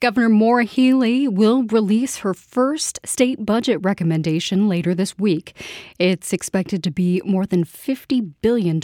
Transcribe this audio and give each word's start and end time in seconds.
Governor 0.00 0.28
Maura 0.28 0.62
Healey 0.62 1.26
will 1.26 1.64
release 1.64 2.18
her 2.18 2.32
first 2.32 3.00
state 3.04 3.44
budget 3.44 3.80
recommendation 3.82 4.68
later 4.68 4.94
this 4.94 5.18
week. 5.18 5.56
It's 5.98 6.32
expected 6.32 6.84
to 6.84 6.92
be 6.92 7.20
more 7.24 7.46
than 7.46 7.64
$50 7.64 8.30
billion. 8.40 8.80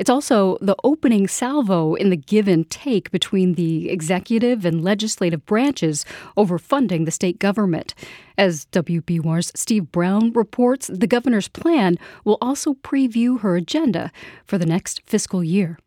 It's 0.00 0.10
also 0.10 0.58
the 0.60 0.74
opening 0.82 1.28
salvo 1.28 1.94
in 1.94 2.10
the 2.10 2.16
give 2.16 2.48
and 2.48 2.68
take 2.68 3.12
between 3.12 3.54
the 3.54 3.88
executive 3.88 4.64
and 4.64 4.82
legislative 4.82 5.46
branches 5.46 6.04
over 6.36 6.58
funding 6.58 7.04
the 7.04 7.12
state 7.12 7.38
government. 7.38 7.94
As 8.36 8.66
WBUR's 8.72 9.52
Steve 9.54 9.92
Brown 9.92 10.32
reports, 10.32 10.88
the 10.92 11.06
governor's 11.06 11.46
plan 11.46 11.98
will 12.24 12.38
also 12.40 12.74
preview 12.74 13.38
her 13.42 13.54
agenda 13.54 14.10
for 14.44 14.58
the 14.58 14.66
next 14.66 15.02
fiscal 15.06 15.44
year. 15.44 15.78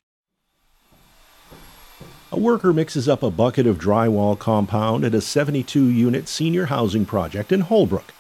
A 2.32 2.38
worker 2.38 2.72
mixes 2.74 3.10
up 3.10 3.24
a 3.24 3.32
bucket 3.32 3.66
of 3.66 3.80
drywall 3.80 4.38
compound 4.38 5.04
at 5.04 5.16
a 5.16 5.22
72 5.22 5.84
unit 5.90 6.28
senior 6.28 6.68
housing 6.68 7.04
project 7.04 7.52
in 7.52 7.62
Holbrook. 7.62 8.14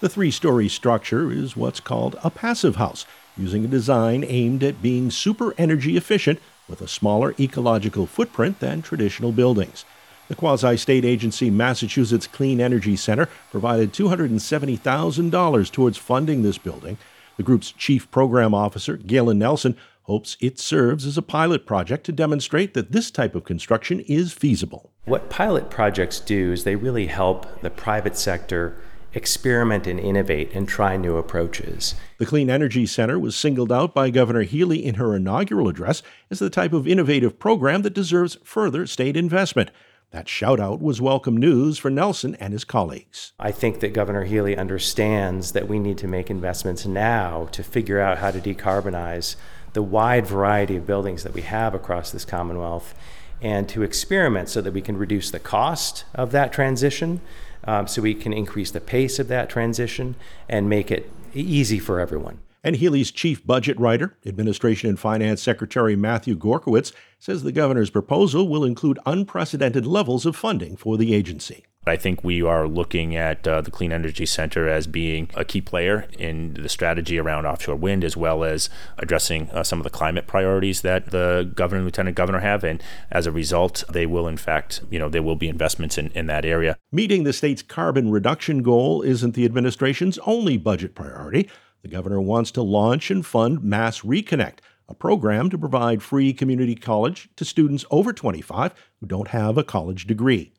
The 0.00 0.08
three 0.08 0.30
story 0.30 0.68
structure 0.68 1.32
is 1.32 1.56
what's 1.56 1.80
called 1.80 2.16
a 2.22 2.30
passive 2.30 2.76
house, 2.76 3.06
using 3.36 3.64
a 3.64 3.68
design 3.68 4.22
aimed 4.22 4.62
at 4.62 4.82
being 4.82 5.10
super 5.10 5.52
energy 5.58 5.96
efficient 5.96 6.38
with 6.68 6.80
a 6.80 6.86
smaller 6.86 7.34
ecological 7.40 8.06
footprint 8.06 8.60
than 8.60 8.82
traditional 8.82 9.32
buildings. 9.32 9.84
The 10.28 10.36
quasi 10.36 10.76
state 10.76 11.04
agency 11.04 11.50
Massachusetts 11.50 12.28
Clean 12.28 12.60
Energy 12.60 12.94
Center 12.94 13.28
provided 13.50 13.92
$270,000 13.92 15.72
towards 15.72 15.98
funding 15.98 16.42
this 16.44 16.58
building. 16.58 16.98
The 17.36 17.42
group's 17.42 17.72
chief 17.72 18.08
program 18.12 18.54
officer, 18.54 18.96
Galen 18.96 19.40
Nelson, 19.40 19.76
hopes 20.06 20.36
it 20.40 20.58
serves 20.58 21.04
as 21.04 21.18
a 21.18 21.22
pilot 21.22 21.66
project 21.66 22.06
to 22.06 22.12
demonstrate 22.12 22.74
that 22.74 22.92
this 22.92 23.10
type 23.10 23.34
of 23.34 23.44
construction 23.44 24.00
is 24.00 24.32
feasible. 24.32 24.92
What 25.04 25.30
pilot 25.30 25.68
projects 25.68 26.20
do 26.20 26.52
is 26.52 26.64
they 26.64 26.76
really 26.76 27.06
help 27.06 27.60
the 27.60 27.70
private 27.70 28.16
sector 28.16 28.76
experiment 29.14 29.86
and 29.86 29.98
innovate 29.98 30.52
and 30.54 30.68
try 30.68 30.96
new 30.96 31.16
approaches. 31.16 31.94
The 32.18 32.26
Clean 32.26 32.48
Energy 32.48 32.86
Center 32.86 33.18
was 33.18 33.34
singled 33.34 33.72
out 33.72 33.94
by 33.94 34.10
Governor 34.10 34.42
Healey 34.42 34.84
in 34.84 34.96
her 34.96 35.16
inaugural 35.16 35.68
address 35.68 36.02
as 36.30 36.38
the 36.38 36.50
type 36.50 36.72
of 36.72 36.86
innovative 36.86 37.38
program 37.38 37.82
that 37.82 37.94
deserves 37.94 38.36
further 38.44 38.86
state 38.86 39.16
investment. 39.16 39.70
That 40.12 40.28
shout 40.28 40.60
out 40.60 40.80
was 40.80 41.00
welcome 41.00 41.36
news 41.36 41.78
for 41.78 41.90
Nelson 41.90 42.36
and 42.36 42.52
his 42.52 42.64
colleagues. 42.64 43.32
I 43.40 43.50
think 43.50 43.80
that 43.80 43.92
Governor 43.92 44.24
Healey 44.24 44.56
understands 44.56 45.52
that 45.52 45.66
we 45.66 45.80
need 45.80 45.98
to 45.98 46.06
make 46.06 46.30
investments 46.30 46.86
now 46.86 47.48
to 47.52 47.64
figure 47.64 47.98
out 47.98 48.18
how 48.18 48.30
to 48.30 48.40
decarbonize 48.40 49.34
the 49.76 49.82
wide 49.82 50.26
variety 50.26 50.74
of 50.74 50.86
buildings 50.86 51.22
that 51.22 51.34
we 51.34 51.42
have 51.42 51.74
across 51.74 52.10
this 52.10 52.24
Commonwealth 52.24 52.94
and 53.42 53.68
to 53.68 53.82
experiment 53.82 54.48
so 54.48 54.62
that 54.62 54.72
we 54.72 54.80
can 54.80 54.96
reduce 54.96 55.30
the 55.30 55.38
cost 55.38 56.06
of 56.14 56.32
that 56.32 56.50
transition, 56.50 57.20
um, 57.64 57.86
so 57.86 58.00
we 58.00 58.14
can 58.14 58.32
increase 58.32 58.70
the 58.70 58.80
pace 58.80 59.18
of 59.18 59.28
that 59.28 59.50
transition 59.50 60.14
and 60.48 60.70
make 60.70 60.90
it 60.90 61.12
easy 61.34 61.78
for 61.78 62.00
everyone. 62.00 62.38
And 62.64 62.76
Healey's 62.76 63.10
chief 63.10 63.46
budget 63.46 63.78
writer, 63.78 64.16
Administration 64.24 64.88
and 64.88 64.98
Finance 64.98 65.42
Secretary 65.42 65.94
Matthew 65.94 66.38
Gorzkowicz, 66.38 66.92
says 67.18 67.42
the 67.42 67.52
governor's 67.52 67.90
proposal 67.90 68.48
will 68.48 68.64
include 68.64 68.98
unprecedented 69.04 69.84
levels 69.84 70.24
of 70.24 70.34
funding 70.34 70.78
for 70.78 70.96
the 70.96 71.14
agency. 71.14 71.66
I 71.88 71.94
think 71.96 72.24
we 72.24 72.42
are 72.42 72.66
looking 72.66 73.14
at 73.14 73.46
uh, 73.46 73.60
the 73.60 73.70
Clean 73.70 73.92
Energy 73.92 74.26
Center 74.26 74.68
as 74.68 74.88
being 74.88 75.30
a 75.34 75.44
key 75.44 75.60
player 75.60 76.08
in 76.18 76.54
the 76.54 76.68
strategy 76.68 77.16
around 77.16 77.46
offshore 77.46 77.76
wind, 77.76 78.02
as 78.02 78.16
well 78.16 78.42
as 78.42 78.68
addressing 78.98 79.48
uh, 79.50 79.62
some 79.62 79.78
of 79.78 79.84
the 79.84 79.90
climate 79.90 80.26
priorities 80.26 80.80
that 80.80 81.12
the 81.12 81.48
governor 81.54 81.78
and 81.78 81.86
lieutenant 81.86 82.16
governor 82.16 82.40
have. 82.40 82.64
And 82.64 82.82
as 83.12 83.26
a 83.26 83.30
result, 83.30 83.84
they 83.88 84.04
will, 84.04 84.26
in 84.26 84.36
fact, 84.36 84.82
you 84.90 84.98
know, 84.98 85.08
there 85.08 85.22
will 85.22 85.36
be 85.36 85.48
investments 85.48 85.96
in, 85.96 86.10
in 86.10 86.26
that 86.26 86.44
area. 86.44 86.76
Meeting 86.90 87.22
the 87.22 87.32
state's 87.32 87.62
carbon 87.62 88.10
reduction 88.10 88.64
goal 88.64 89.02
isn't 89.02 89.36
the 89.36 89.44
administration's 89.44 90.18
only 90.26 90.56
budget 90.56 90.96
priority. 90.96 91.48
The 91.82 91.88
governor 91.88 92.20
wants 92.20 92.50
to 92.52 92.62
launch 92.62 93.12
and 93.12 93.24
fund 93.24 93.62
Mass 93.62 94.00
Reconnect, 94.00 94.58
a 94.88 94.94
program 94.94 95.50
to 95.50 95.58
provide 95.58 96.02
free 96.02 96.32
community 96.32 96.74
college 96.74 97.28
to 97.36 97.44
students 97.44 97.84
over 97.92 98.12
25 98.12 98.74
who 99.00 99.06
don't 99.06 99.28
have 99.28 99.56
a 99.56 99.62
college 99.62 100.08
degree. 100.08 100.52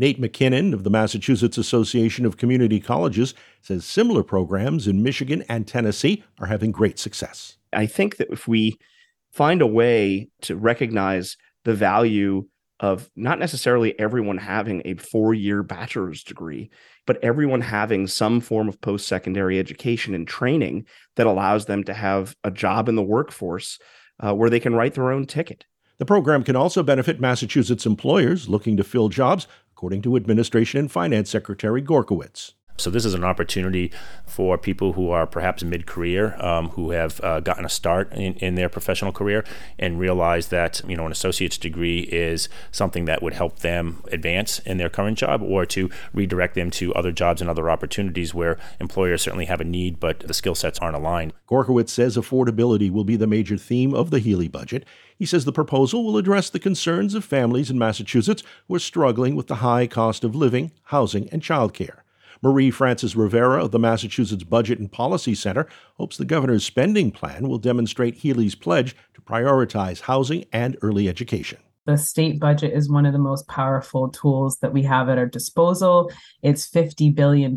Nate 0.00 0.18
Mackinnon 0.18 0.72
of 0.72 0.82
the 0.82 0.88
Massachusetts 0.88 1.58
Association 1.58 2.24
of 2.24 2.38
Community 2.38 2.80
Colleges 2.80 3.34
says 3.60 3.84
similar 3.84 4.22
programs 4.22 4.88
in 4.88 5.02
Michigan 5.02 5.44
and 5.46 5.68
Tennessee 5.68 6.24
are 6.38 6.46
having 6.46 6.72
great 6.72 6.98
success. 6.98 7.58
I 7.74 7.84
think 7.84 8.16
that 8.16 8.30
if 8.30 8.48
we 8.48 8.78
find 9.30 9.60
a 9.60 9.66
way 9.66 10.30
to 10.40 10.56
recognize 10.56 11.36
the 11.64 11.74
value 11.74 12.48
of 12.80 13.10
not 13.14 13.38
necessarily 13.38 13.96
everyone 14.00 14.38
having 14.38 14.80
a 14.86 14.94
four 14.94 15.34
year 15.34 15.62
bachelor's 15.62 16.24
degree, 16.24 16.70
but 17.06 17.22
everyone 17.22 17.60
having 17.60 18.06
some 18.06 18.40
form 18.40 18.70
of 18.70 18.80
post 18.80 19.06
secondary 19.06 19.58
education 19.58 20.14
and 20.14 20.26
training 20.26 20.86
that 21.16 21.26
allows 21.26 21.66
them 21.66 21.84
to 21.84 21.92
have 21.92 22.34
a 22.42 22.50
job 22.50 22.88
in 22.88 22.94
the 22.94 23.02
workforce 23.02 23.78
uh, 24.18 24.32
where 24.32 24.48
they 24.48 24.60
can 24.60 24.74
write 24.74 24.94
their 24.94 25.12
own 25.12 25.26
ticket. 25.26 25.66
The 25.98 26.06
program 26.06 26.44
can 26.44 26.56
also 26.56 26.82
benefit 26.82 27.20
Massachusetts 27.20 27.84
employers 27.84 28.48
looking 28.48 28.78
to 28.78 28.84
fill 28.84 29.10
jobs 29.10 29.46
according 29.80 30.02
to 30.02 30.14
Administration 30.14 30.78
and 30.78 30.92
Finance 30.92 31.30
Secretary 31.30 31.80
Gorzkowicz. 31.80 32.52
So 32.80 32.90
this 32.90 33.04
is 33.04 33.14
an 33.14 33.24
opportunity 33.24 33.92
for 34.26 34.58
people 34.58 34.94
who 34.94 35.10
are 35.10 35.26
perhaps 35.26 35.62
mid-career, 35.62 36.36
um, 36.42 36.70
who 36.70 36.90
have 36.90 37.20
uh, 37.22 37.40
gotten 37.40 37.64
a 37.64 37.68
start 37.68 38.12
in, 38.12 38.34
in 38.34 38.54
their 38.54 38.68
professional 38.68 39.12
career, 39.12 39.44
and 39.78 39.98
realize 39.98 40.48
that 40.48 40.80
you 40.86 40.96
know 40.96 41.06
an 41.06 41.12
associate's 41.12 41.58
degree 41.58 42.00
is 42.00 42.48
something 42.70 43.04
that 43.04 43.22
would 43.22 43.34
help 43.34 43.60
them 43.60 44.02
advance 44.10 44.58
in 44.60 44.78
their 44.78 44.88
current 44.88 45.18
job, 45.18 45.42
or 45.42 45.66
to 45.66 45.90
redirect 46.12 46.54
them 46.54 46.70
to 46.70 46.94
other 46.94 47.12
jobs 47.12 47.40
and 47.40 47.50
other 47.50 47.70
opportunities 47.70 48.34
where 48.34 48.58
employers 48.80 49.22
certainly 49.22 49.46
have 49.46 49.60
a 49.60 49.64
need, 49.64 50.00
but 50.00 50.20
the 50.20 50.34
skill 50.34 50.54
sets 50.54 50.78
aren't 50.78 50.96
aligned. 50.96 51.32
Gorzkowicz 51.48 51.90
says 51.90 52.16
affordability 52.16 52.90
will 52.90 53.04
be 53.04 53.16
the 53.16 53.26
major 53.26 53.56
theme 53.56 53.94
of 53.94 54.10
the 54.10 54.20
Healey 54.20 54.48
budget. 54.48 54.84
He 55.18 55.26
says 55.26 55.44
the 55.44 55.52
proposal 55.52 56.04
will 56.04 56.16
address 56.16 56.48
the 56.48 56.58
concerns 56.58 57.14
of 57.14 57.24
families 57.24 57.70
in 57.70 57.78
Massachusetts 57.78 58.42
who 58.66 58.74
are 58.76 58.78
struggling 58.78 59.36
with 59.36 59.48
the 59.48 59.56
high 59.56 59.86
cost 59.86 60.24
of 60.24 60.34
living, 60.34 60.72
housing, 60.84 61.28
and 61.30 61.42
childcare. 61.42 61.98
Marie 62.42 62.70
Frances 62.70 63.14
Rivera 63.16 63.64
of 63.64 63.70
the 63.70 63.78
Massachusetts 63.78 64.44
Budget 64.44 64.78
and 64.78 64.90
Policy 64.90 65.34
Center 65.34 65.66
hopes 65.94 66.16
the 66.16 66.24
governor's 66.24 66.64
spending 66.64 67.10
plan 67.10 67.48
will 67.48 67.58
demonstrate 67.58 68.16
Healey's 68.16 68.54
pledge 68.54 68.96
to 69.14 69.20
prioritize 69.20 70.00
housing 70.00 70.44
and 70.52 70.76
early 70.82 71.08
education. 71.08 71.58
The 71.86 71.96
state 71.96 72.38
budget 72.38 72.72
is 72.72 72.90
one 72.90 73.06
of 73.06 73.12
the 73.12 73.18
most 73.18 73.48
powerful 73.48 74.10
tools 74.10 74.58
that 74.58 74.72
we 74.72 74.82
have 74.82 75.08
at 75.08 75.18
our 75.18 75.26
disposal. 75.26 76.10
It's 76.42 76.70
$50 76.70 77.14
billion. 77.14 77.56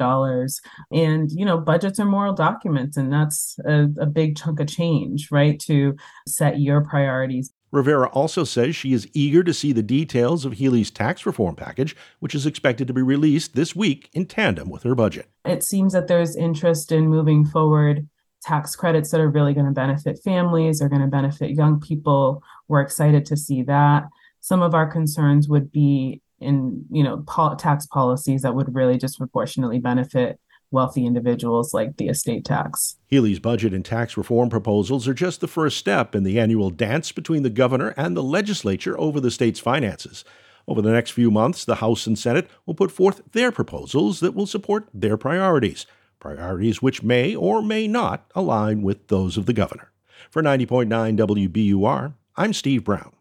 And, 0.92 1.32
you 1.32 1.46
know, 1.46 1.58
budgets 1.58 2.00
are 2.00 2.06
moral 2.06 2.34
documents, 2.34 2.96
and 2.98 3.12
that's 3.12 3.58
a, 3.66 3.90
a 4.00 4.06
big 4.06 4.38
chunk 4.38 4.60
of 4.60 4.68
change, 4.68 5.30
right? 5.30 5.60
To 5.62 5.96
set 6.28 6.60
your 6.60 6.82
priorities. 6.82 7.52
Rivera 7.74 8.08
also 8.10 8.44
says 8.44 8.76
she 8.76 8.94
is 8.94 9.10
eager 9.14 9.44
to 9.44 9.54
see 9.54 9.74
the 9.74 9.82
details 9.82 10.46
of 10.46 10.54
Healey's 10.54 10.92
tax 10.92 11.26
reform 11.26 11.56
package, 11.56 11.96
which 12.20 12.36
is 12.36 12.46
expected 12.46 12.88
to 12.88 12.94
be 12.94 13.02
released 13.02 13.56
this 13.56 13.76
week 13.76 14.12
in 14.14 14.28
tandem 14.28 14.70
with 14.70 14.84
her 14.84 14.94
budget. 14.94 15.28
It 15.44 15.64
seems 15.64 15.92
that 15.94 16.08
there's 16.08 16.36
interest 16.36 16.92
in 16.92 17.08
moving 17.08 17.46
forward 17.46 18.08
tax 18.44 18.76
credits 18.76 19.10
that 19.10 19.22
are 19.22 19.30
really 19.30 19.56
going 19.56 19.66
to 19.66 19.72
benefit 19.72 20.20
families, 20.24 20.82
are 20.82 20.90
going 20.90 21.02
to 21.02 21.08
benefit 21.08 21.52
young 21.52 21.80
people. 21.80 22.44
We're 22.68 22.82
excited 22.82 23.26
to 23.26 23.38
see 23.38 23.64
that. 23.64 24.04
Some 24.40 24.62
of 24.62 24.76
our 24.76 24.86
concerns 24.86 25.50
would 25.50 25.72
be 25.72 26.22
in, 26.40 26.86
you 26.92 27.04
know, 27.04 27.24
tax 27.58 27.88
policies 27.88 28.44
that 28.44 28.54
would 28.54 28.76
really 28.76 28.98
disproportionately 28.98 29.80
benefit 29.80 30.40
wealthy 30.74 31.06
individuals 31.06 31.74
like 31.74 31.96
the 31.98 32.08
estate 32.10 32.44
tax. 32.44 32.98
Healey's 33.08 33.40
budget 33.40 33.74
and 33.74 33.86
tax 33.86 34.18
reform 34.18 34.50
proposals 34.50 35.08
are 35.08 35.14
just 35.14 35.40
the 35.40 35.48
first 35.48 35.78
step 35.78 36.14
in 36.16 36.24
the 36.24 36.40
annual 36.40 36.70
dance 36.70 37.12
between 37.12 37.44
the 37.44 37.50
governor 37.50 37.94
and 37.96 38.18
the 38.18 38.24
legislature 38.24 39.00
over 39.00 39.22
the 39.22 39.32
state's 39.32 39.60
finances. 39.60 40.26
Over 40.68 40.82
the 40.82 40.92
next 40.92 41.12
few 41.12 41.30
months, 41.30 41.64
the 41.64 41.76
House 41.76 42.08
and 42.08 42.18
Senate 42.18 42.50
will 42.66 42.74
put 42.74 42.92
forth 42.92 43.22
their 43.32 43.52
proposals 43.52 44.20
that 44.20 44.34
will 44.34 44.48
support 44.48 44.88
their 44.94 45.18
priorities, 45.18 45.86
priorities 46.20 46.82
which 46.82 47.04
may 47.04 47.36
or 47.36 47.62
may 47.62 47.88
not 47.88 48.30
align 48.34 48.82
with 48.82 49.08
those 49.08 49.38
of 49.38 49.46
the 49.46 49.54
governor. 49.54 49.92
For 50.30 50.42
90.9 50.42 51.18
WBUR, 51.18 52.14
I'm 52.36 52.54
Steve 52.54 52.84
Brown. 52.84 53.14